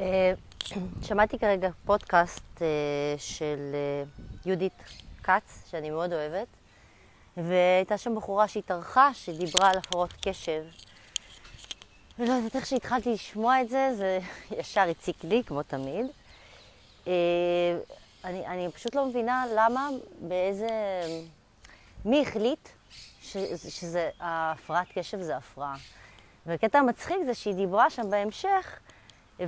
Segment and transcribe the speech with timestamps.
[0.00, 0.32] אה,
[1.02, 2.66] שמעתי כרגע פודקאסט אה,
[3.18, 4.04] של אה,
[4.46, 4.72] יהודית
[5.22, 6.46] כץ, שאני מאוד אוהבת,
[7.36, 10.64] והייתה שם בחורה שהתארחה, שדיברה על הפרעות קשב.
[12.18, 14.18] ולא יודעת איך שהתחלתי לשמוע את זה, זה
[14.58, 16.06] ישר הציק לי, כמו תמיד.
[18.24, 19.88] אני, אני פשוט לא מבינה למה,
[20.20, 20.68] באיזה...
[22.04, 22.68] מי החליט
[23.20, 25.76] שזה, הפרעת קשב זה הפרעה.
[26.46, 28.80] והקטע המצחיק זה שהיא דיברה שם בהמשך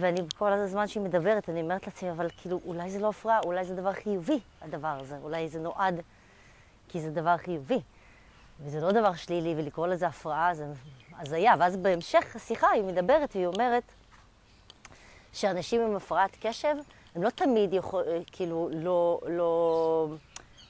[0.00, 3.64] ואני כל הזמן שהיא מדברת, אני אומרת לעצמי, אבל כאילו, אולי זה לא הפרעה, אולי
[3.64, 6.00] זה דבר חיובי, הדבר הזה, אולי זה נועד
[6.88, 7.80] כי זה דבר חיובי.
[8.60, 10.66] וזה לא דבר שלילי, ולקרוא לזה הפרעה זה
[11.18, 11.54] הזיה.
[11.58, 13.92] ואז בהמשך השיחה היא מדברת והיא אומרת
[15.32, 16.74] שאנשים עם הפרעת קשב,
[17.14, 20.08] הם לא תמיד יכול, כאילו, לא, לא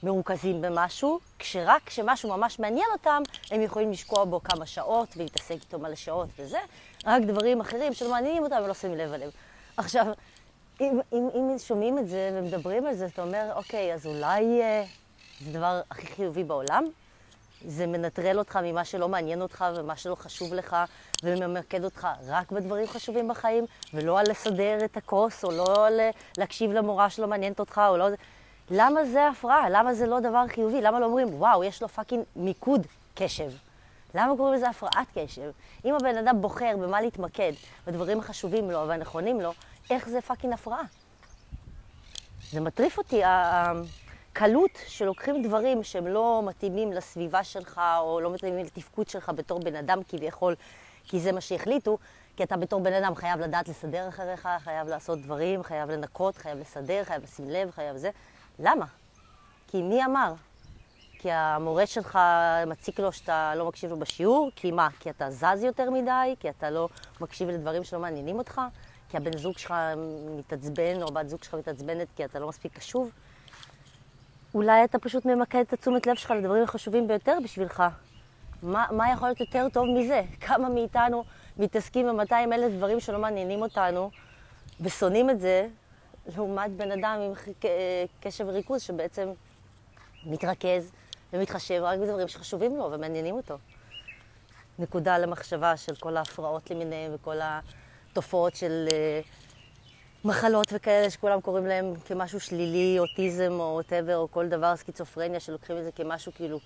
[0.03, 3.21] מרוכזים במשהו, כשרק כשמשהו ממש מעניין אותם,
[3.51, 6.59] הם יכולים לשקוע בו כמה שעות ולהתעסק איתו מלא שעות וזה.
[7.05, 9.31] רק דברים אחרים שלא מעניינים אותם ולא שמים לב עליהם.
[9.77, 10.05] עכשיו,
[10.81, 14.83] אם, אם, אם שומעים את זה ומדברים על זה, אתה אומר, אוקיי, אז אולי אה,
[15.41, 16.85] זה הדבר הכי חיובי בעולם?
[17.65, 20.75] זה מנטרל אותך ממה שלא מעניין אותך ומה שלא חשוב לך,
[21.23, 25.99] וממקד אותך רק בדברים חשובים בחיים, ולא על לסדר את הכוס, או לא על
[26.37, 28.07] להקשיב למורה שלא מעניינת אותך, או לא...
[28.71, 29.69] למה זה הפרעה?
[29.69, 30.81] למה זה לא דבר חיובי?
[30.81, 33.51] למה לא אומרים, וואו, יש לו fucking מיקוד קשב?
[34.15, 35.51] למה קוראים לזה הפרעת קשב?
[35.85, 37.53] אם הבן אדם בוחר במה להתמקד,
[37.87, 39.53] בדברים החשובים לו והנכונים לו,
[39.89, 40.83] איך זה fucking הפרעה?
[42.51, 49.09] זה מטריף אותי, הקלות שלוקחים דברים שהם לא מתאימים לסביבה שלך, או לא מתאימים לתפקוד
[49.09, 50.55] שלך בתור בן אדם כביכול,
[51.03, 51.97] כי זה מה שהחליטו,
[52.37, 56.59] כי אתה בתור בן אדם חייב לדעת לסדר אחריך, חייב לעשות דברים, חייב לנקות, חייב
[56.59, 58.11] לסדר, חייב לשים לב, חייב זה.
[58.59, 58.85] למה?
[59.67, 60.33] כי מי אמר?
[61.19, 62.19] כי המורה שלך
[62.67, 64.51] מציק לו שאתה לא מקשיב לו בשיעור?
[64.55, 64.87] כי מה?
[64.99, 66.35] כי אתה זז יותר מדי?
[66.39, 66.89] כי אתה לא
[67.21, 68.61] מקשיב לדברים שלא מעניינים אותך?
[69.09, 69.73] כי הבן זוג שלך
[70.37, 73.11] מתעצבן, או בת זוג שלך מתעצבנת כי אתה לא מספיק קשוב?
[74.53, 77.83] אולי אתה פשוט ממקד את התשומת לב שלך לדברים החשובים ביותר בשבילך.
[78.63, 80.21] מה, מה יכול להיות יותר טוב מזה?
[80.41, 81.23] כמה מאיתנו
[81.57, 84.11] מתעסקים ב-200 אלף דברים שלא מעניינים אותנו
[84.81, 85.67] ושונאים את זה,
[86.35, 87.53] לעומת בן אדם עם
[88.21, 89.29] קשב וריכוז שבעצם
[90.25, 90.91] מתרכז
[91.33, 93.57] ומתחשב רק בדברים שחשובים לו ומעניינים אותו.
[94.79, 97.35] נקודה למחשבה של כל ההפרעות למיניהן וכל
[98.11, 104.47] התופעות של uh, מחלות וכאלה שכולם קוראים להם כמשהו שלילי, אוטיזם או ווטאבר או כל
[104.47, 106.59] דבר, סקיצופרניה, שלוקחים את זה כמשהו כאילו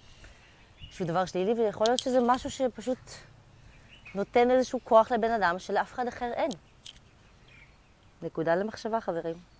[0.92, 2.98] שהוא דבר שלילי, ויכול להיות שזה משהו שפשוט
[4.16, 6.50] נותן איזשהו כוח לבן אדם שלאף אחד אחר אין.
[8.22, 9.57] נקודה למחשבה, חברים.